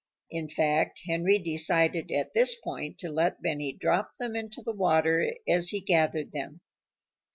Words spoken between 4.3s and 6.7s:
into the water as he gathered them.